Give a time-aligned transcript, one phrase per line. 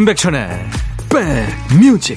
[0.00, 0.48] 임백천의
[1.10, 2.16] 백뮤직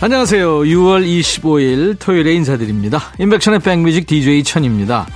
[0.00, 0.60] 안녕하세요.
[0.60, 3.12] 6월 25일 토요일에 인사드립니다.
[3.18, 5.08] 임백천의 백뮤직 DJ 천입니다.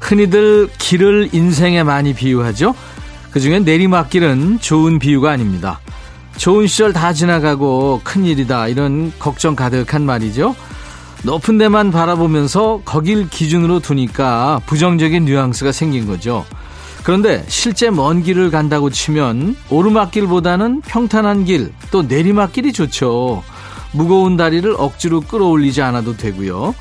[0.00, 2.74] 흔히들 길을 인생에 많이 비유하죠.
[3.34, 5.80] 그중에 내리막길은 좋은 비유가 아닙니다.
[6.36, 10.54] 좋은 시절 다 지나가고 큰일이다 이런 걱정 가득한 말이죠.
[11.24, 16.44] 높은 데만 바라보면서 거길 기준으로 두니까 부정적인 뉘앙스가 생긴 거죠.
[17.02, 23.42] 그런데 실제 먼 길을 간다고 치면 오르막길보다는 평탄한 길, 또 내리막길이 좋죠.
[23.90, 26.72] 무거운 다리를 억지로 끌어올리지 않아도 되고요.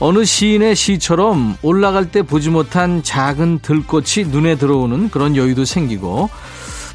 [0.00, 6.30] 어느 시인의 시처럼 올라갈 때 보지 못한 작은 들꽃이 눈에 들어오는 그런 여유도 생기고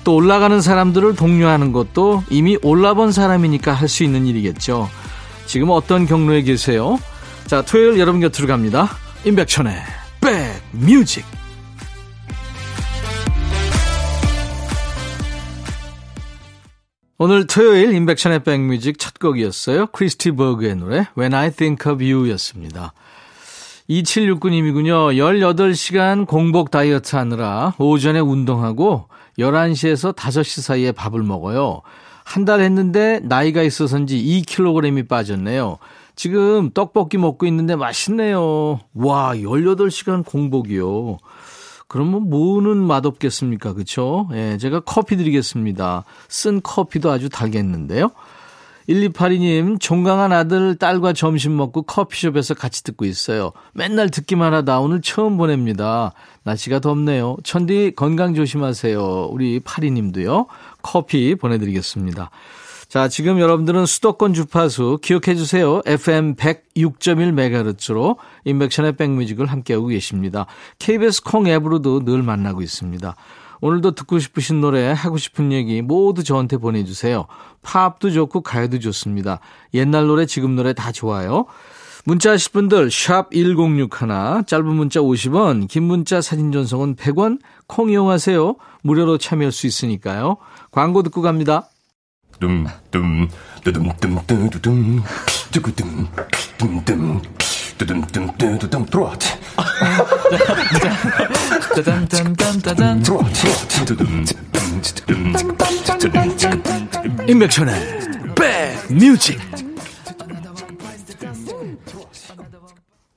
[0.03, 4.89] 또 올라가는 사람들을 독려하는 것도 이미 올라본 사람이니까 할 수 있는 일이겠죠.
[5.45, 6.97] 지금 어떤 경로에 계세요?
[7.45, 8.89] 자, 토요일 여러분 곁으로 갑니다.
[9.25, 9.73] 임백천의
[10.21, 11.42] 백뮤직.
[17.25, 19.87] 오늘 토요일 인백션의 백뮤직 첫 곡이었어요.
[19.93, 22.91] 크리스티 버그의 노래 When I Think of You 였습니다.
[23.89, 25.15] 2769님이군요.
[25.15, 29.07] 18시간 공복 다이어트 하느라 오전에 운동하고
[29.39, 31.81] 11시에서 5시 사이에 밥을 먹어요.
[32.25, 35.77] 한 달 했는데 나이가 있어서인지 2kg이 빠졌네요.
[36.17, 38.81] 지금 떡볶이 먹고 있는데 맛있네요.
[38.95, 41.19] 와, 18시간 공복이요.
[41.93, 43.73] 그러면 뭐는 맛없겠습니까?
[43.73, 44.27] 그쵸?
[44.33, 46.05] 예, 제가 커피 드리겠습니다.
[46.27, 48.09] 쓴 커피도 아주 달겠는데요.
[48.89, 53.51] 1282님, 종강한 아들, 딸과 점심 먹고 커피숍에서 같이 듣고 있어요.
[53.73, 56.13] 맨날 듣기만 하다 오늘 처음 보냅니다.
[56.41, 57.37] 날씨가 덥네요.
[57.43, 59.27] 천디 건강 조심하세요.
[59.31, 60.47] 우리 82님도요.
[60.81, 62.31] 커피 보내드리겠습니다.
[62.93, 65.81] 자, 지금 여러분들은 수도권 주파수 기억해 주세요.
[65.83, 70.45] FM 106.1MHz로 인백션의 백뮤직을 함께하고 계십니다.
[70.77, 73.15] KBS 콩 앱으로도 늘 만나고 있습니다.
[73.61, 77.25] 오늘도 듣고 싶으신 노래, 하고 싶은 얘기 모두 저한테 보내주세요.
[77.63, 79.39] 팝도 좋고 가요도 좋습니다.
[79.73, 81.47] 옛날 노래, 지금 노래 다 좋아요.
[82.05, 88.55] 문자 하실 분들 샵 1061, 짧은 문자 50원, 긴 문자 사진 전송은 100원, 콩 이용하세요.
[88.83, 90.37] 무료로 참여할 수 있으니까요.
[90.69, 91.69] 광고 듣고 갑니다.
[92.39, 93.27] 둠둠
[93.63, 95.03] 뚜둠 뚜두둠
[95.51, 96.07] 뚜구둠
[96.57, 99.13] 뚜둠 뚜둠 들어와
[107.27, 107.73] 임백천의
[108.35, 109.39] 백뮤직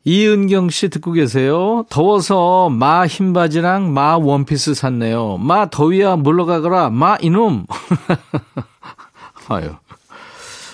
[0.08, 1.84] 이은경 씨 듣고 계세요.
[1.90, 5.36] 더워서 마 흰바지랑 마 원피스 샀네요.
[5.38, 6.90] 마 더위야 물러가거라.
[6.90, 7.66] 마 이놈.
[9.48, 9.70] 아유.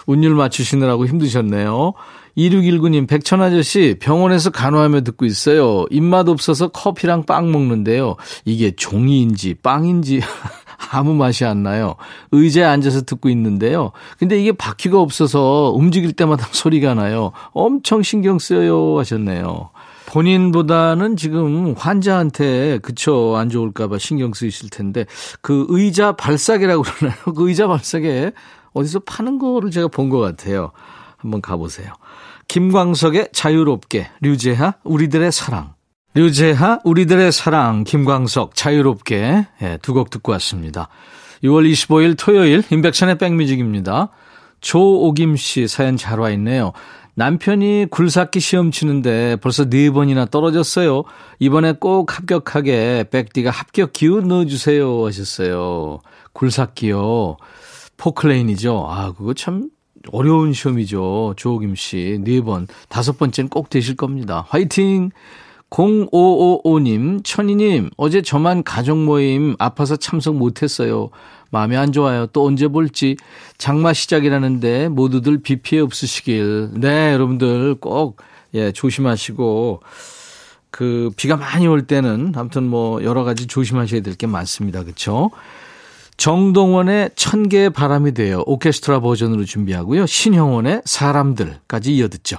[0.07, 1.95] 운율 맞추시느라고 힘드셨네요.
[2.37, 5.85] 2619님, 백천 아저씨, 병원에서 간호하며 듣고 있어요.
[5.91, 8.17] 입맛 없어서 커피랑 빵 먹는데요.
[8.45, 10.21] 이게 종이인지 빵인지
[10.91, 11.97] 아무 맛이 안 나요.
[12.33, 13.93] 의자에 앉아서 듣고 있는데요.
[14.19, 17.33] 근데 이게 바퀴가 없어서 움직일 때마다 소리가 나요.
[17.53, 19.71] 엄청 신경 쓰여요 하셨네요.
[20.07, 25.07] 본인보다는 지금 환자한테 그쵸 안 좋을까봐 신경 쓰이실 텐데
[25.41, 27.19] 그 의자 발사계라고 그러나요?
[27.35, 28.33] 그 의자 발사계
[28.75, 30.73] 어디서 파는 거를 제가 본 것 같아요.
[31.19, 31.93] 한번 가보세요.
[32.49, 35.75] 김광석의 자유롭게, 류재하, 우리들의 사랑.
[36.15, 40.89] 류재하, 우리들의 사랑, 김광석, 자유롭게 예, 두 곡 듣고 왔습니다.
[41.45, 44.11] 6월 25일 토요일 인백션의 백뮤직입니다.
[44.61, 46.73] 조오김 씨 사연 잘 와 있네요.
[47.15, 51.03] 남편이 굴삭기 시험 치는데 벌써 네 번이나 떨어졌어요.
[51.41, 56.01] 이번에 꼭 합격하게 백디가 합격 기운 넣어주세요 하셨어요.
[56.33, 57.37] 굴삭기요.
[58.03, 58.87] 포클레인이죠.
[58.91, 59.71] 아, 그거 참
[60.11, 61.35] 어려운 시험이죠.
[61.37, 62.19] 조호김 씨.
[62.25, 64.45] 네 번, 다섯 번째는 꼭 되실 겁니다.
[64.49, 65.11] 화이팅!
[65.71, 71.09] 0555님, 천희님, 어제 저만 가족 모임 아파서 참석 못했어요.
[71.51, 72.27] 마음이 안 좋아요.
[72.27, 73.17] 또 언제 볼지.
[73.57, 76.71] 장마 시작이라는데 모두들 비 피해 없으시길.
[76.75, 78.21] 네, 여러분들 꼭,
[78.53, 79.81] 예, 조심하시고,
[80.71, 84.83] 그, 비가 많이 올 때는 아무튼 뭐 여러 가지 조심하셔야 될 게 많습니다.
[84.85, 85.31] 그쵸?
[86.23, 90.07] 정동원의 천 개의 바람이 되어 오케스트라 버전으로 준비하고요.
[90.07, 92.37] 신형원의 사람들까지 이어듣죠.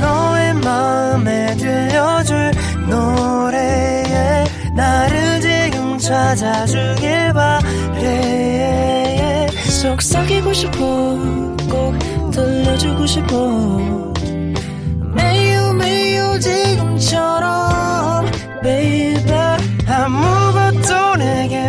[0.00, 2.50] 너의 마음에 들려줄
[2.88, 4.44] 노래에
[4.74, 10.74] 나를 지금 찾아주길 바래 속삭이고 싶어
[11.70, 11.96] 꼭
[12.32, 14.12] 들려주고 싶어
[15.14, 18.26] 매우 매우 지금처럼
[18.64, 19.32] baby
[19.86, 21.68] 아무것도 내게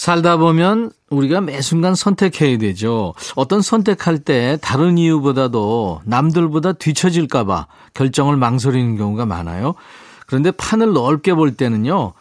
[0.00, 3.12] 살다 보면 우리가 매 순간 선택해야 되죠.
[3.36, 9.74] 어떤 선택할 때 다른 이유보다도 남들보다 뒤처질까봐 결정을 망설이는 경우가 많아요.
[10.26, 12.14] 그런데 판을 넓게 볼 때는요.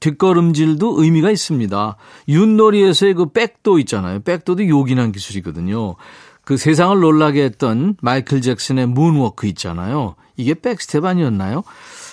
[0.00, 1.96] 뒷걸음질도 의미가 있습니다.
[2.26, 4.18] 윷놀이에서의 그 백도 있잖아요.
[4.22, 5.94] 백도도 요긴한 기술이거든요.
[6.42, 10.16] 그 세상을 놀라게 했던 마이클 잭슨의 문워크 있잖아요.
[10.36, 11.62] 이게 back step 아니었나요?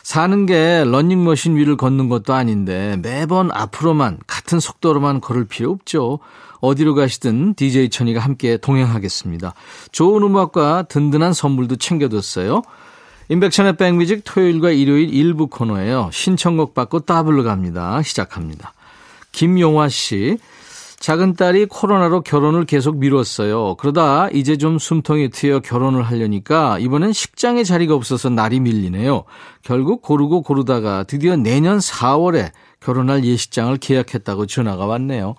[0.07, 6.19] 사는 게 런닝머신 위를 걷는 것도 아닌데 매번 앞으로만 같은 속도로만 걸을 필요 없죠.
[6.61, 9.53] 어디로 가시든 DJ 천이가 함께 동행하겠습니다.
[9.91, 12.61] 좋은 음악과 든든한 선물도 챙겨뒀어요.
[13.27, 16.09] 인백천의 백뮤직 토요일과 일요일 일부 코너예요.
[16.13, 18.01] 신청곡 받고 따블로 갑니다.
[18.01, 18.71] 시작합니다.
[19.33, 20.37] 김용화 씨.
[20.99, 23.75] 작은 딸이 코로나로 결혼을 계속 미뤘어요.
[23.75, 29.23] 그러다 이제 좀 숨통이 트여 결혼을 하려니까 이번엔 식장에 자리가 없어서 날이 밀리네요.
[29.61, 35.35] 결국 고르고 고르다가 드디어 내년 4월에 결혼할 예식장을 계약했다고 전화가 왔네요.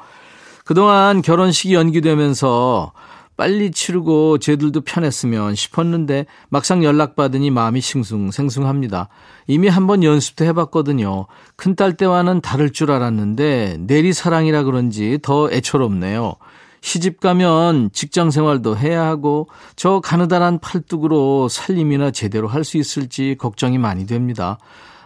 [0.64, 2.92] 그동안 결혼식이 연기되면서
[3.38, 9.08] 빨리 치르고 쟤들도 편했으면 싶었는데 막상 연락받으니 마음이 싱숭생숭합니다.
[9.46, 11.26] 이미 한번 연습도 해봤거든요.
[11.56, 16.34] 큰딸 때와는 다를 줄 알았는데 내리 사랑이라 그런지 더 애처롭네요.
[16.80, 23.78] 시집 가면 직장 생활도 해야 하고 저 가느다란 팔뚝으로 살림이나 제대로 할 수 있을지 걱정이
[23.78, 24.58] 많이 됩니다.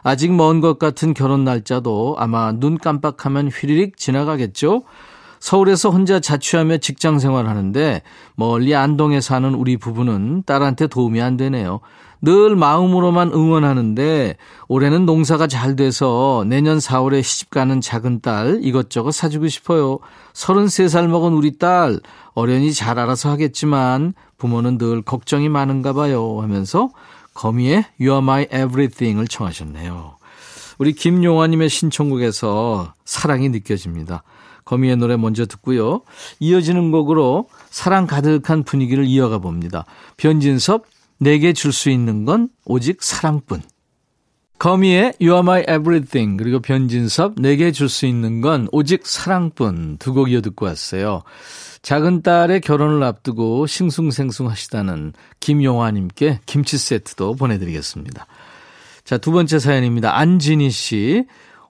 [0.02, 4.85] 아직 먼 것 같은 결혼 날짜도 아마 눈 깜빡하면 휘리릭 지나가겠죠?
[5.43, 8.03] 서울에서 혼자 자취하며 직장 생활하는데
[8.37, 11.81] 멀리 안동에 사는 우리 부부는 딸한테 도움이 안 되네요.
[12.21, 14.37] 늘 마음으로만 응원하는데
[14.69, 19.99] 올해는 농사가 잘 돼서 내년 4월에 시집가는 작은 딸 이것저것 사주고 싶어요.
[20.33, 21.99] 33살 먹은 우리 딸
[22.35, 26.91] 어련히 잘 알아서 하겠지만 부모는 늘 걱정이 많은가 봐요 하면서
[27.35, 30.19] 거미의 You are my everything을 청하셨네요.
[30.79, 34.23] 우리 김용화님의 신청곡에서 사랑이 느껴집니다.
[34.64, 36.03] 거미의 노래 먼저 듣고요.
[36.41, 39.85] 이어지는 곡으로 사랑 가득한 분위기를 이어가 봅니다.
[40.17, 40.85] 변진섭,
[41.19, 43.62] 내게 줄 수 있는 건 오직 사랑뿐.
[44.59, 50.12] 거미의 You are my everything 그리고 변진섭 내게 줄 수 있는 건 오직 사랑뿐 두
[50.14, 51.23] 곡 이어 듣고 왔어요.
[51.82, 58.26] 작은 딸의 결혼을 앞두고 싱숭생숭 하시다는 김용화님께 김치 세트도 보내드리겠습니다.
[59.05, 60.17] 자, 두 번째 사연입니다.
[60.17, 61.25] 안진희 씨.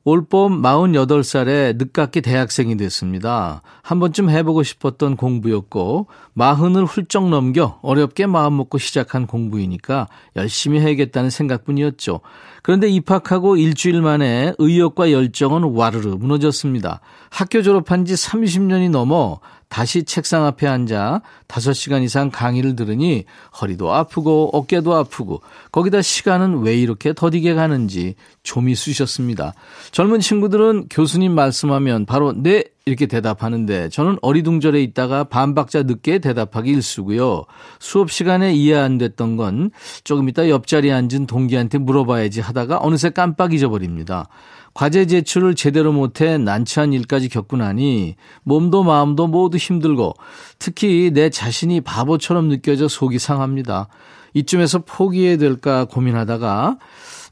[0.04, 3.62] 올봄 48살에 늦깎이 대학생이 됐습니다.
[3.82, 12.20] 한 번쯤 해보고 싶었던 공부였고, 마흔을 훌쩍 넘겨 어렵게 마음먹고 시작한 공부이니까 열심히 해야겠다는 생각뿐이었죠.
[12.62, 17.00] 그런데 입학하고 일주일 만에 의욕과 열정은 와르르 무너졌습니다.
[17.30, 19.40] 학교 졸업한 지 30년이 넘어
[19.72, 23.24] 다시 책상 앞에 앉아 5시간 이상 강의를 들으니
[23.58, 25.40] 허리도 아프고 어깨도 아프고
[25.72, 29.54] 거기다 시간은 왜 이렇게 더디게 가는지 좀이 쑤셨습니다.
[29.90, 37.44] 젊은 친구들은 교수님 말씀하면 바로 네 이렇게 대답하는데 저는 어리둥절해 있다가 반박자 늦게 대답하기 일쑤고요.
[37.78, 39.70] 수업 시간에 이해 안 됐던 건
[40.04, 44.28] 조금 이따 옆자리에 앉은 동기한테 물어봐야지 하다가 어느새 깜빡 잊어버립니다.
[44.74, 50.14] 과제 제출을 제대로 못해 난처한 일까지 겪고 나니 몸도 마음도 모두 힘들고
[50.58, 53.88] 특히 내 자신이 바보처럼 느껴져 속이 상합니다.
[54.34, 56.78] 이쯤에서 포기해야 될까 고민하다가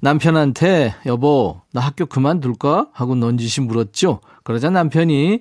[0.03, 4.21] 남편한테 여보 나 학교 그만둘까 하고 넌지시 물었죠.
[4.45, 5.41] 그러자 남편이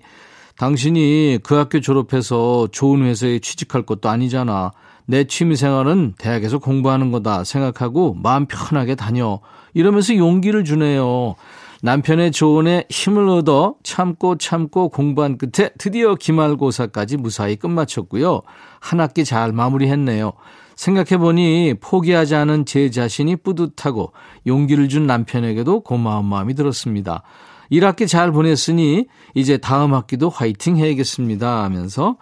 [0.57, 4.71] 당신이 그 학교 졸업해서 좋은 회사에 취직할 것도 아니잖아.
[5.05, 9.39] 내 취미생활은 대학에서 공부하는 거다 생각하고 마음 편하게 다녀.
[9.73, 11.35] 이러면서 용기를 주네요.
[11.81, 18.41] 남편의 조언에 힘을 얻어 참고 참고 공부한 끝에 드디어 기말고사까지 무사히 끝마쳤고요.
[18.79, 20.33] 한 학기 잘 마무리했네요.
[20.75, 24.13] 생각해보니 포기하지 않은 제 자신이 뿌듯하고
[24.47, 27.23] 용기를 준 남편에게도 고마운 마음이 들었습니다.
[27.71, 29.05] 1학기 잘 보냈으니
[29.35, 32.17] 이제 다음 학기도 화이팅 해야겠습니다 하면서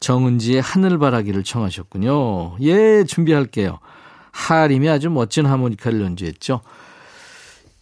[0.00, 2.56] 정은지의 하늘바라기를 청하셨군요.
[2.62, 3.78] 예, 준비할게요.
[4.32, 6.60] 하림이 아주 멋진 하모니카를 연주했죠.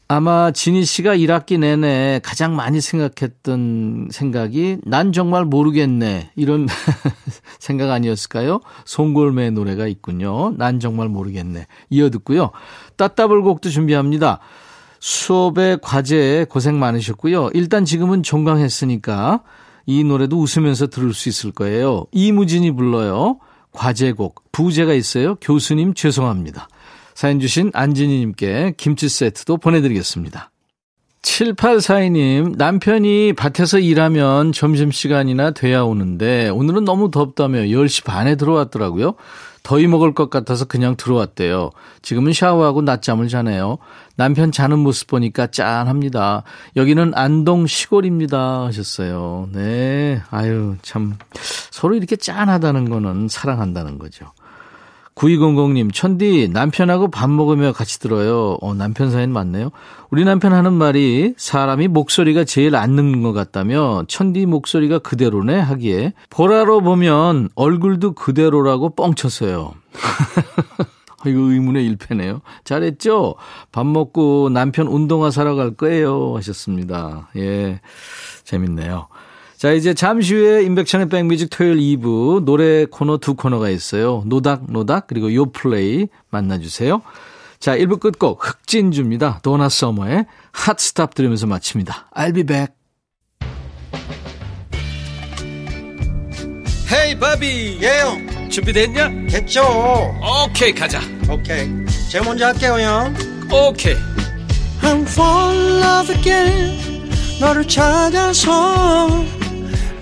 [0.06, 6.30] 아마 진희 씨가 1학기 내내 가장 많이 생각했던 생각이 난 정말 모르겠네.
[6.36, 6.66] 이런
[7.58, 8.60] 생각 아니었을까요?
[8.84, 10.52] 송골매 노래가 있군요.
[10.58, 11.66] 난 정말 모르겠네.
[11.88, 12.50] 이어 듣고요.
[12.96, 14.40] 따따블 곡도 준비합니다.
[15.00, 17.50] 수업에 과제에 고생 많으셨고요.
[17.54, 19.42] 일단 지금은 종강했으니까
[19.86, 22.06] 이 노래도 웃으면서 들을 수 있을 거예요.
[22.12, 23.38] 이무진이 불러요.
[23.72, 24.52] 과제곡.
[24.52, 25.34] 부제가 있어요.
[25.36, 26.68] 교수님 죄송합니다.
[27.14, 30.50] 사연 주신 안진희님께 김치 세트도 보내드리겠습니다.
[31.22, 39.14] 7842님, 남편이 밭에서 일하면 점심시간이나 돼야 오는데, 오늘은 너무 덥다며 10시 반에 들어왔더라고요.
[39.62, 41.70] 더위 먹을 것 같아서 그냥 들어왔대요.
[42.02, 43.78] 지금은 샤워하고 낮잠을 자네요.
[44.16, 46.42] 남편 자는 모습 보니까 짠합니다.
[46.76, 48.64] 여기는 안동 시골입니다.
[48.66, 49.48] 하셨어요.
[49.52, 50.20] 네.
[50.30, 51.16] 아유, 참.
[51.70, 54.26] 서로 이렇게 짠하다는 거는 사랑한다는 거죠.
[55.14, 58.58] 9200님, 천디, 남편하고 밥 먹으며 같이 들어요.
[58.60, 59.70] 어, 남편 사연 맞네요.
[60.10, 66.14] 우리 남편 하는 말이 사람이 목소리가 제일 안 늙는 것 같다며 천디 목소리가 그대로네 하기에
[66.30, 69.74] 보라로 보면 얼굴도 그대로라고 뻥쳤어요.
[71.26, 72.40] 이거 의문의 일패네요.
[72.64, 73.36] 잘했죠?
[73.72, 76.36] 밥 먹고 남편 운동화 사러 갈 거예요.
[76.36, 77.28] 하셨습니다.
[77.36, 77.80] 예.
[78.44, 79.08] 재밌네요.
[79.64, 84.22] 자, 이제 잠시 후에 임백천의 백뮤직 토요일 2부 노래 코너 두 코너가 있어요.
[84.26, 87.00] 노닥, 노닥, 그리고 요플레이 만나주세요.
[87.60, 89.40] 자, 1부 끝곡 흑진주입니다.
[89.42, 92.10] 도나 서머의 Hot Stuff 들으면서 마칩니다.
[92.14, 92.74] I'll be back.
[96.92, 99.08] Hey 바비 예영 준비됐냐?
[99.30, 99.62] 됐죠
[100.44, 101.70] 오케이 가자 오케이
[102.10, 103.14] 제가 먼저 할게요 형
[103.50, 103.96] 오케이
[104.82, 107.08] I'm fall in love again
[107.40, 109.24] 너를 찾아서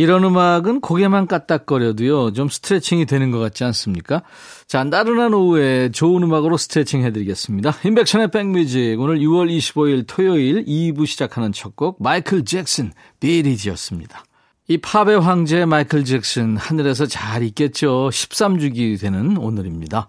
[0.00, 4.22] 이런 음악은 고개만 까딱거려도요, 좀 스트레칭이 되는 것 같지 않습니까?
[4.66, 7.74] 자, 나른한 오후에 좋은 음악으로 스트레칭 해드리겠습니다.
[7.84, 8.98] 인백션의 백뮤직.
[8.98, 14.24] 오늘 6월 25일 토요일 2부 시작하는 첫 곡, 마이클 잭슨, 비리지였습니다.
[14.68, 18.08] 이 팝의 황제 마이클 잭슨, 하늘에서 잘 있겠죠.
[18.10, 20.08] 13주기 되는 오늘입니다.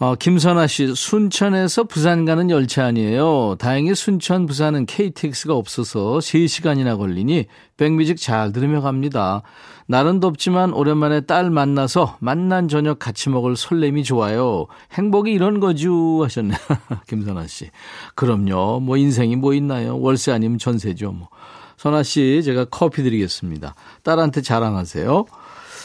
[0.00, 3.56] 어, 김선아 씨, 순천에서 부산 가는 열차 아니에요.
[3.58, 9.42] 다행히 순천, 부산은 KTX가 없어서 3시간이나 걸리니 백뮤직 잘 들으며 갑니다.
[9.88, 14.66] 날은 덥지만 오랜만에 딸 만나서 만난 저녁 같이 먹을 설렘이 좋아요.
[14.92, 16.22] 행복이 이런 거죠.
[16.22, 16.54] 하셨네.
[17.08, 17.68] 김선아 씨.
[18.14, 18.78] 그럼요.
[18.78, 19.98] 뭐 인생이 뭐 있나요?
[19.98, 21.10] 월세 아니면 전세죠.
[21.10, 21.28] 뭐.
[21.76, 23.74] 선아 씨, 제가 커피 드리겠습니다.
[24.04, 25.24] 딸한테 자랑하세요.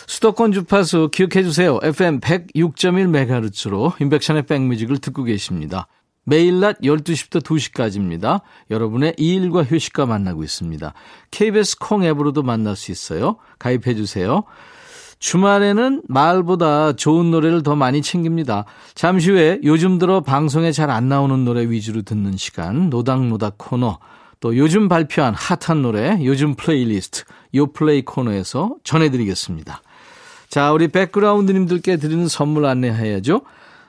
[0.07, 1.79] 수도권 주파수 기억해 주세요.
[1.81, 5.87] FM 106.1MHz로 인백션의 백뮤직을 듣고 계십니다.
[6.25, 8.41] 매일 낮 12시부터 2시까지입니다.
[8.71, 10.93] 여러분의 일과 휴식과 만나고 있습니다.
[11.31, 13.37] KBS 콩 앱으로도 만날 수 있어요.
[13.59, 14.43] 가입해 주세요.
[15.19, 18.65] 주말에는 말보다 좋은 노래를 더 많이 챙깁니다.
[18.93, 23.99] 잠시 후에 요즘 들어 방송에 잘 안 나오는 노래 위주로 듣는 시간, 노닥노닥 코너,
[24.41, 27.23] 또 요즘 발표한 핫한 노래, 요즘 플레이리스트,
[27.55, 29.81] 요 플레이 코너에서 전해드리겠습니다.
[30.53, 33.41] 자, 우리 백그라운드님들께 드리는 선물 안내해야죠.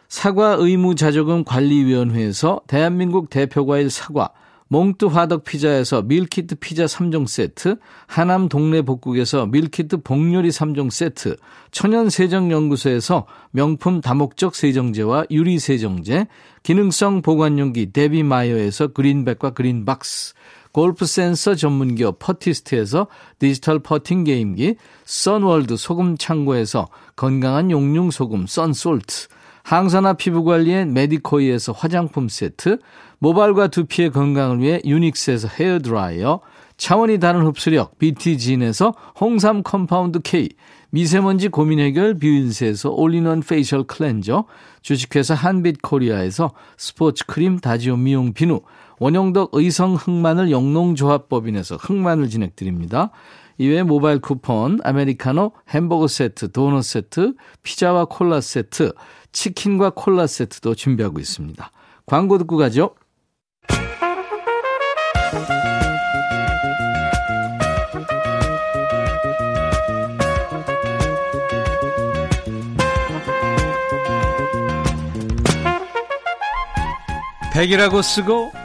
[0.08, 4.30] 사과 의무 자조금 관리위원회에서 대한민국 대표과일 사과,
[4.68, 11.36] 몽뚜 화덕 피자에서 밀키트 피자 3종 세트, 하남 동네 복국에서 밀키트 복요리 3종 세트,
[11.70, 16.28] 천연 세정 연구소에서 명품 다목적 세정제와 유리 세정제,
[16.62, 20.32] 기능성 보관용기 데비마이어에서 그린백과 그린박스,
[20.74, 23.06] 골프 센서 전문기업 퍼티스트에서
[23.38, 29.28] 디지털 퍼팅 게임기, 선월드 소금 창고에서 건강한 용융 소금 썬솔트,
[29.62, 32.78] 항산화 피부 관리엔 메디코이에서 화장품 세트,
[33.20, 36.40] 모발과 두피의 건강을 위해 유닉스에서 헤어 드라이어,
[36.76, 40.48] 차원이 다른 흡수력 BT진에서 홍삼 compound K,
[40.90, 44.44] 미세먼지 고민 해결 뷰인스에서 all-in-one facial cleanser,
[44.82, 48.60] 주식회사 한빛 코리아에서 스포츠 크림 다지오 미용 비누,
[49.04, 53.10] 원형덕 의성 흑마늘 영농조합법인에서 흑마늘 진행드립니다.
[53.58, 58.94] 이외에 모바일 쿠폰, 아메리카노, 햄버거 세트, 도넛 세트, 피자와 콜라 세트,
[59.30, 61.70] 치킨과 콜라 세트도 준비하고 있습니다.
[62.06, 62.94] 광고 듣고 가죠.
[77.52, 78.64] 백이라고 쓰고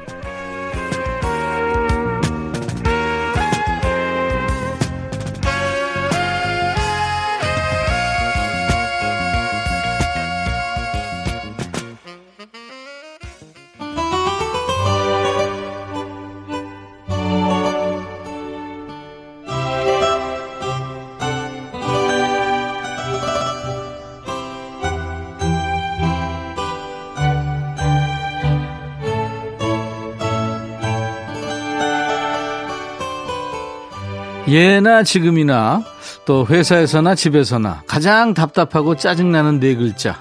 [34.51, 35.81] 예나 지금이나
[36.25, 40.17] 또 회사에서나 집에서나 가장 답답하고 짜증나는 네 글자.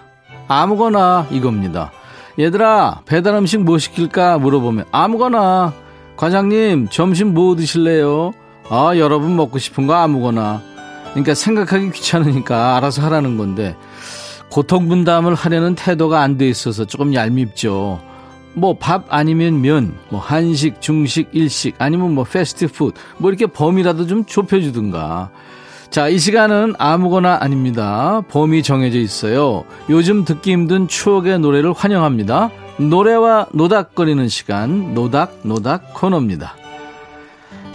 [0.47, 1.91] 아무거나 이겁니다.
[2.39, 5.73] 얘들아, 배달 음식 뭐 시킬까 물어보면 아무거나.
[6.17, 8.31] 과장님, 점심 뭐 드실래요?
[8.69, 10.63] 아, 여러분 먹고 싶은 거 아무거나.
[11.11, 13.75] 그러니까 생각하기 귀찮으니까 알아서 하라는 건데
[14.49, 18.01] 고통 분담을 하려는 태도가 안 돼 있어서 조금 얄밉죠.
[18.55, 24.25] 뭐 밥 아니면 면, 뭐 한식, 중식, 일식 아니면 뭐 패스트푸드 뭐 이렇게 범위라도 좀
[24.25, 25.31] 좁혀주든가.
[25.91, 28.23] 자, 이 시간은 아무거나 아닙니다.
[28.29, 29.65] 범위 정해져 있어요.
[29.89, 32.51] 요즘 듣기 힘든 추억의 노래를 환영합니다.
[32.79, 36.55] 노래와 노닥거리는 시간, 노닥, 노닥 코너입니다.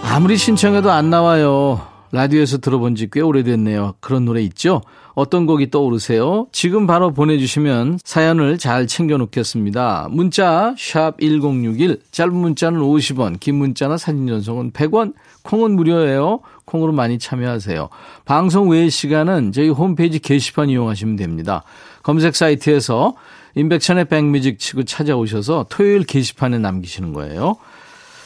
[0.01, 1.81] 아무리 신청해도 안 나와요.
[2.11, 3.95] 라디오에서 들어본 지 꽤 오래됐네요.
[3.99, 4.81] 그런 노래 있죠?
[5.15, 6.47] 어떤 곡이 떠오르세요?
[6.51, 10.09] 지금 바로 보내주시면 사연을 잘 챙겨놓겠습니다.
[10.11, 16.41] 문자 1061, 짧은 문자는 50원, 긴 문자나 사진 전송은 100원, 콩은 무료예요.
[16.65, 17.89] 콩으로 많이 참여하세요.
[18.25, 21.63] 방송 외의 시간은 저희 홈페이지 게시판 이용하시면 됩니다.
[22.03, 23.15] 검색 사이트에서
[23.55, 27.55] 인백천의 백뮤직 치고 찾아오셔서 토요일 게시판에 남기시는 거예요.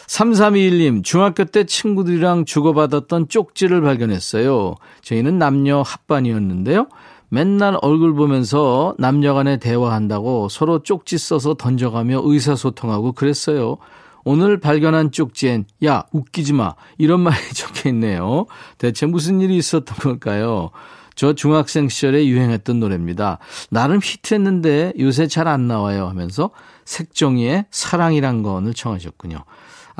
[0.10, 4.74] 3321님, 중학교 때 친구들이랑 주고받았던 쪽지를 발견했어요.
[5.04, 6.88] 저희는 남녀 합반이었는데요.
[7.30, 13.78] 맨날 얼굴 보면서 남녀 간에 대화한다고 서로 쪽지 써서 던져가며 의사소통하고 그랬어요.
[14.24, 16.74] 오늘 발견한 쪽지엔, 야, 웃기지 마.
[16.98, 18.48] 이런 말이 적혀 있네요.
[18.80, 20.72] 대체 무슨 일이 있었던 걸까요?
[21.14, 23.38] 저 중학생 시절에 유행했던 노래입니다.
[23.70, 26.50] 나름 히트했는데 요새 잘 안 나와요 하면서
[26.86, 29.44] 색종이의 사랑이란 건을 청하셨군요.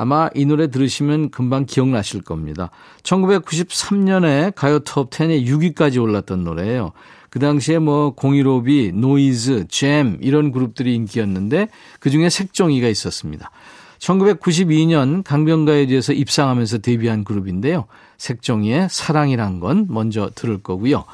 [0.00, 2.70] 아마 이 노래 들으시면 금방 기억나실 겁니다.
[3.02, 6.92] 1993년에 가요 톱 10에 6위까지 올랐던 노래예요.
[7.28, 11.68] 그 당시에 뭐 공일오비, 노이즈, 잼 이런 그룹들이 인기였는데
[12.00, 13.50] 그중에 색종이가 있었습니다.
[13.98, 17.84] 1992년 강변가요제에서 입상하면서 데뷔한 그룹인데요.
[18.16, 21.04] 색종이의 사랑이란 건 먼저 들을 거고요.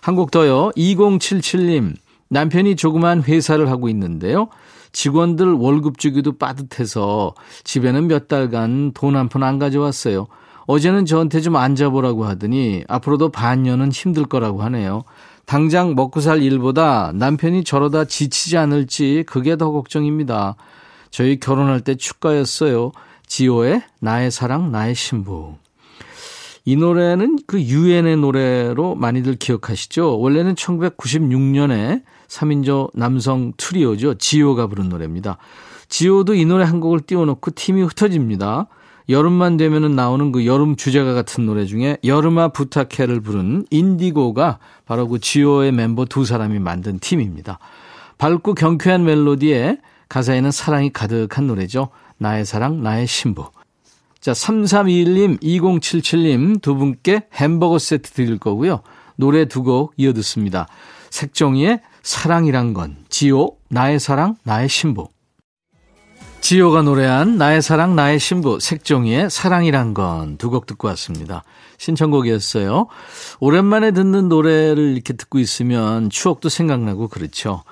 [0.00, 0.70] 한 곡 더요.
[0.76, 1.96] 2077님.
[2.30, 4.48] 남편이 조그만 회사를 하고 있는데요.
[4.98, 7.32] 직원들 월급 주기도 빠듯해서
[7.62, 10.26] 집에는 몇 달간 돈 한 푼 안 가져왔어요.
[10.66, 15.04] 어제는 저한테 좀 앉아보라고 하더니 앞으로도 반년은 힘들 거라고 하네요.
[15.46, 20.56] 당장 먹고 살 일보다 남편이 저러다 지치지 않을지 그게 더 걱정입니다.
[21.12, 22.90] 저희 결혼할 때 축가였어요.
[23.28, 25.54] 지호의 나의 사랑 나의 신부.
[26.64, 30.18] 이 노래는 그 유엔의 노래로 많이들 기억하시죠?
[30.18, 34.14] 원래는 1996년에 3인조 남성 트리오죠.
[34.14, 35.38] 지오가 부른 노래입니다.
[35.88, 38.68] 지오도 이 노래 한 곡을 띄워놓고 팀이 흩어집니다.
[39.08, 45.18] 여름만 되면은 나오는 그 여름 주제가 같은 노래 중에 여름아 부탁해를 부른 인디고가 바로 그
[45.18, 47.58] 지오의 멤버 두 사람이 만든 팀입니다.
[48.18, 49.78] 밝고 경쾌한 멜로디에
[50.10, 51.88] 가사에는 사랑이 가득한 노래죠.
[52.18, 53.46] 나의 사랑, 나의 신부.
[54.20, 58.82] 자, 3321님, 2077님 두 분께 햄버거 세트 드릴 거고요.
[59.16, 60.66] 노래 두 곡 이어 듣습니다.
[61.10, 65.08] 색종이의 사랑이란 건, 지오, 나의 사랑, 나의 신부.
[66.40, 71.42] 지오가 노래한 나의 사랑, 나의 신부, 색종이의 사랑이란 건 두 곡 듣고 왔습니다.
[71.78, 72.86] 신청곡이었어요.
[73.40, 77.64] 오랜만에 듣는 노래를 이렇게 듣고 있으면 추억도 생각나고 그렇죠.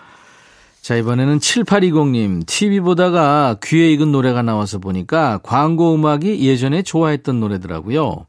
[0.83, 8.27] 자, 이번에는 7820님, TV 보다가 귀에 익은 노래가 나와서 보니까 광고 음악이 예전에 좋아했던 노래더라고요.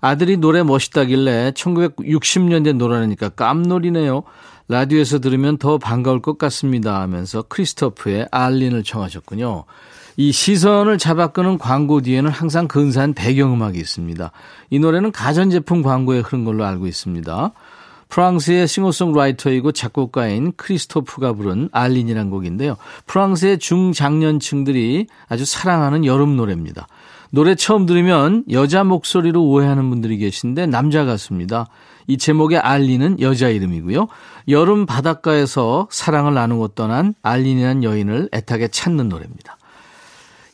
[0.00, 4.22] 아들이 노래 멋있다길래 1960년대 노래니까 깜놀이네요.
[4.68, 9.64] 라디오에서 들으면 더 반가울 것 같습니다 하면서 크리스토프의 알린을 청하셨군요.
[10.18, 14.32] 이 시선을 잡아끄는 광고 뒤에는 항상 근사한 배경음악이 있습니다.
[14.70, 17.52] 이 노래는 가전제품 광고에 흐른 걸로 알고 있습니다.
[18.08, 22.76] 프랑스의 싱어송라이터이고 작곡가인 크리스토프가 부른 알린이란 곡인데요.
[23.06, 26.88] 프랑스의 중장년층들이 아주 사랑하는 여름 노래입니다.
[27.30, 31.66] 노래 처음 들으면 여자 목소리로 오해하는 분들이 계신데 남자 같습니다.
[32.06, 34.08] 이 제목의 알린은 여자 이름이고요.
[34.48, 39.58] 여름 바닷가에서 사랑을 나누고 떠난 알린이라는 여인을 애타게 찾는 노래입니다.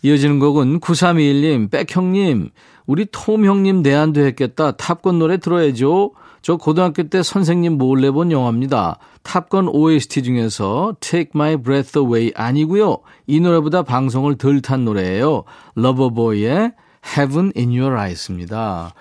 [0.02, 2.50] 이어지는 곡은 9321님, 백형님,
[2.86, 4.72] 우리 톰 형님 내한도 했겠다.
[4.72, 6.12] 탑건 노래 들어야죠.
[6.44, 8.98] 저 고등학교 때 선생님 몰래 본 영화입니다.
[9.22, 12.98] 탑건 OST 중에서 Take My Breath Away 아니고요.
[13.26, 15.44] 이 노래보다 방송을 덜 탄 노래예요.
[15.74, 16.72] 러버보이의
[17.16, 18.92] Heaven in Your Eyes입니다.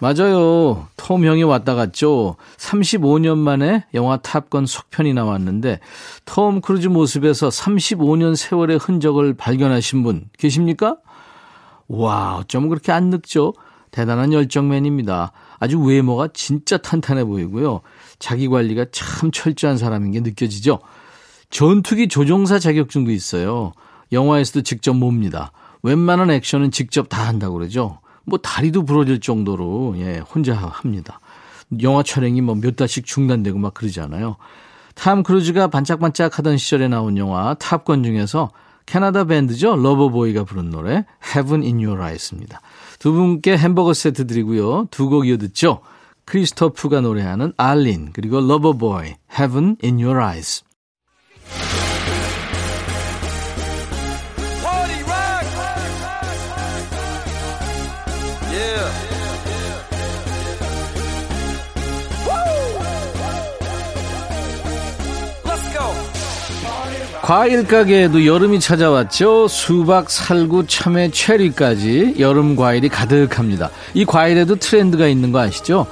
[0.00, 0.88] 맞아요.
[0.96, 2.34] 톰 형이 왔다 갔죠.
[2.56, 5.78] 35년 만에 영화 탑건 속편이 나왔는데
[6.24, 10.96] 톰 크루즈 모습에서 35년 세월의 흔적을 발견하신 분 계십니까?
[11.86, 13.54] 와, 어쩜 그렇게 안 늙죠?
[13.92, 15.30] 대단한 열정맨입니다.
[15.58, 17.80] 아주 외모가 진짜 탄탄해 보이고요.
[18.18, 20.78] 자기 관리가 참 철저한 사람인 게 느껴지죠.
[21.50, 23.72] 전투기 조종사 자격증도 있어요.
[24.12, 25.52] 영화에서도 직접 몹니다.
[25.82, 28.00] 웬만한 액션은 직접 다 한다고 그러죠.
[28.24, 31.20] 뭐 다리도 부러질 정도로 예, 혼자 합니다.
[31.82, 34.36] 영화 촬영이 뭐 몇 달씩 중단되고 막 그러잖아요.
[34.94, 38.50] 탐 크루즈가 반짝반짝 하던 시절에 나온 영화 탑건 중에서
[38.84, 39.76] 캐나다 밴드죠.
[39.76, 42.60] 러버보이가 부른 노래 Heaven in Your Eyes입니다.
[42.98, 44.86] 두 분께 햄버거 세트 드리고요.
[44.90, 45.80] 두 곡 이어 듣죠.
[46.24, 50.62] 크리스토프가 노래하는 알린 그리고 러버보이 Heaven in Your Eyes.
[67.28, 69.48] 과일 가게에도 여름이 찾아왔죠.
[69.48, 73.68] 수박, 살구, 참외, 체리까지 여름 과일이 가득합니다.
[73.92, 75.86] 이 과일에도 트렌드가 있는 거 아시죠?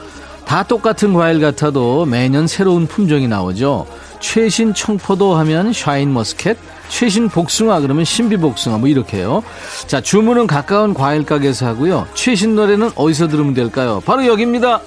[0.47, 3.87] 다 똑같은 과일 같아도 매년 새로운 품종이 나오죠.
[4.19, 6.57] 최신 청포도 하면 샤인 머스켓,
[6.89, 9.43] 최신 복숭아 그러면 신비 복숭아 뭐 이렇게요.
[9.87, 12.09] 자, 주문은 가까운 과일 가게에서 하고요.
[12.15, 14.03] 최신 노래는 어디서 들으면 될까요?
[14.07, 14.81] 바로 여기입니다.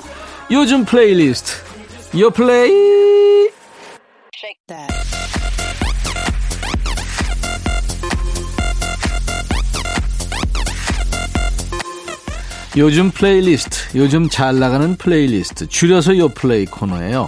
[0.49, 1.51] 요즘 플레이리스트.
[2.17, 3.49] 요 플레이.
[12.77, 17.27] 요즘 플레이리스트, 요즘 잘 나가는 플레이리스트, 줄여서 요 플레이 코너예요.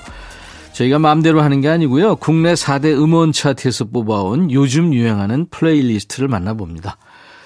[0.73, 2.17] 저희가 마음대로 하는 게 아니고요.
[2.17, 6.97] 국내 4대 음원 차트에서 뽑아온 요즘 유행하는 플레이리스트를 만나봅니다.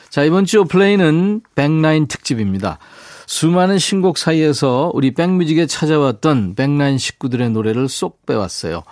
[0.09, 2.79] 자, 이번 주 플레이는 백라인 특집입니다.
[3.27, 8.83] 수많은 신곡 사이에서 우리 백뮤직에 찾아왔던 백라인 식구들의 노래를 쏙 빼왔어요.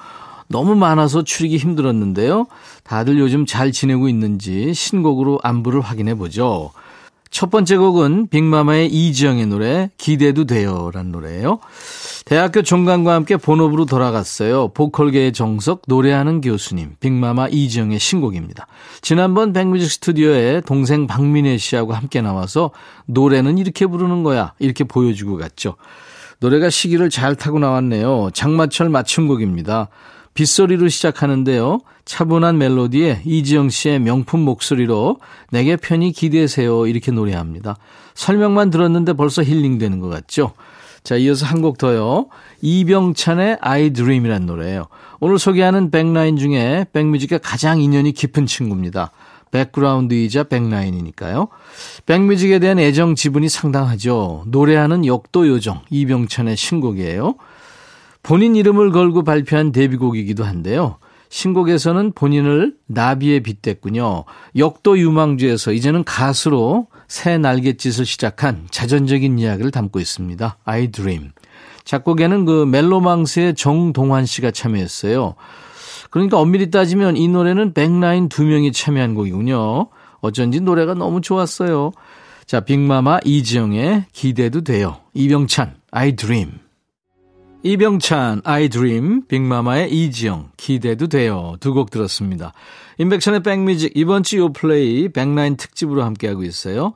[0.47, 2.47] 너무 많아서 추리기 힘들었는데요.
[2.83, 6.71] 다들 요즘 잘 지내고 있는지 신곡으로 안부를 확인해 보죠.
[7.33, 11.57] 첫 번째 곡은 빅마마의 이지영의 노래 기대도 돼요라는 노래예요.
[12.25, 14.67] 대학교 종강과 함께 본업으로 돌아갔어요.
[14.69, 18.67] 보컬계의 정석 노래하는 교수님 빅마마 이지영의 신곡입니다.
[19.01, 22.69] 지난번 백뮤직 스튜디오에 동생 박민혜 씨하고 함께 나와서
[23.07, 25.75] 노래는 이렇게 부르는 거야 이렇게 보여주고 갔죠.
[26.39, 28.29] 노래가 시기를 잘 타고 나왔네요.
[28.35, 29.89] 장마철 맞춤곡입니다.
[30.33, 31.81] 빗소리로 시작하는데요.
[32.05, 35.17] 차분한 멜로디에 이지영 씨의 명품 목소리로
[35.51, 37.77] 내게 편히 기대세요 이렇게 노래합니다.
[38.15, 40.53] 설명만 들었는데 벌써 힐링되는 것 같죠?
[41.03, 42.27] 자, 이어서 한 곡 더요.
[42.61, 44.85] 이병찬의 I Dream이라는 노래예요.
[45.19, 49.11] 오늘 소개하는 백라인 중에 백뮤직과 가장 인연이 깊은 친구입니다.
[49.51, 51.47] 백그라운드이자 백라인이니까요.
[52.05, 54.43] 백뮤직에 대한 애정 지분이 상당하죠.
[54.47, 57.35] 노래하는 역도 요정 이병찬의 신곡이에요.
[58.23, 60.97] 본인 이름을 걸고 발표한 데뷔곡이기도 한데요.
[61.29, 64.23] 신곡에서는 본인을 나비에 빗댔군요.
[64.55, 70.57] 역도 유망주에서 이제는 가수로 새 날갯짓을 시작한 자전적인 이야기를 담고 있습니다.
[70.63, 71.31] I Dream.
[71.85, 75.35] 작곡에는 그 멜로망스의 정동환 씨가 참여했어요.
[76.11, 79.87] 그러니까 엄밀히 따지면 이 노래는 백라인 두 명이 참여한 곡이군요.
[80.21, 81.91] 어쩐지 노래가 너무 좋았어요.
[82.45, 84.97] 자, 빅마마 이지영의 기대도 돼요.
[85.13, 86.62] 이병찬, I Dream.
[87.63, 91.55] 이병찬, Dream, 빅마마의 이지영, 기대도 돼요.
[91.61, 92.51] 두 곡 들었습니다.
[92.97, 96.93] 인백션의 백뮤직, 이번 주 요플레이 백라인 특집으로 함께하고 있어요.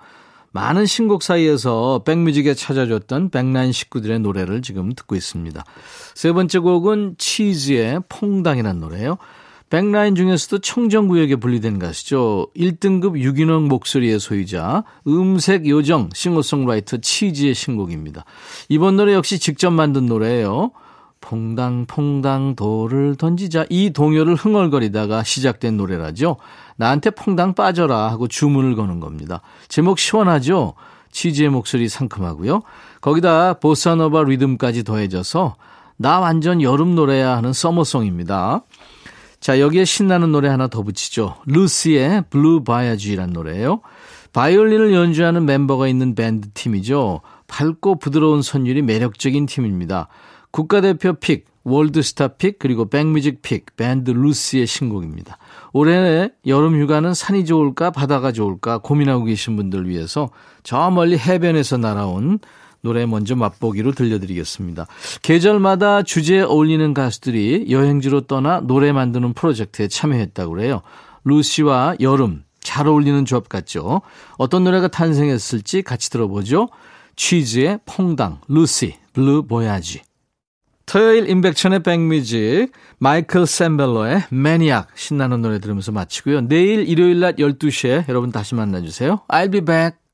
[0.51, 5.63] 많은 신곡 사이에서 백뮤직에 찾아줬던 백라인 식구들의 노래를 지금 듣고 있습니다.
[6.15, 9.17] 세 번째 곡은 치즈의 퐁당이라는 노래예요.
[9.69, 12.47] 백라인 중에서도 청정구역에 분리된 가수죠.
[12.55, 18.23] 1등급 유기농 목소리의 소유자 음색 요정 싱어송라이터 치즈의 신곡입니다.
[18.69, 20.71] 이번 노래 역시 직접 만든 노래예요.
[21.19, 26.37] 퐁당퐁당 돌을 던지자 이 동요를 흥얼거리다가 시작된 노래라죠.
[26.77, 29.41] 나한테 퐁당 빠져라 하고 주문을 거는 겁니다.
[29.67, 30.75] 제목 시원하죠?
[31.11, 32.61] 치즈의 목소리 상큼하고요.
[33.01, 35.55] 거기다 보사노바 리듬까지 더해져서
[35.97, 38.61] 나 완전 여름 노래야 하는 summer song입니다.
[39.39, 41.35] 자, 여기에 신나는 노래 하나 더 붙이죠.
[41.45, 43.81] 루시의 Blue Voyage라는 노래예요.
[44.33, 47.21] 바이올린을 연주하는 멤버가 있는 밴드 팀이죠.
[47.47, 50.09] 밝고 부드러운 선율이 매력적인 팀입니다.
[50.51, 55.37] 국가대표 pick, 월드스타 pick, 그리고 백뮤직 pick, 밴드 루시의 신곡입니다.
[55.73, 60.29] 올해 여름 휴가는 산이 좋을까 바다가 좋을까 고민하고 계신 분들 위해서
[60.63, 62.39] 저 멀리 해변에서 날아온
[62.81, 64.87] 노래 먼저 맛보기로 들려드리겠습니다.
[65.21, 70.81] 계절마다 주제에 어울리는 가수들이 여행지로 떠나 노래 만드는 프로젝트에 참여했다고 그래요.
[71.23, 74.01] 루시와 여름 잘 어울리는 조합 같죠?
[74.37, 76.69] 어떤 노래가 탄생했을지 같이 들어보죠.
[77.15, 80.01] 치즈의 퐁당, 루시, Blue Voyage.
[80.85, 86.47] 토요일 임백천의 백뮤직, 마이클 셈벨로의 Maniac 신나는 노래 들으면서 마치고요.
[86.47, 89.21] 내일 일요일 낮 12시에 여러분 다시 만나주세요.
[89.27, 90.06] I'll be back.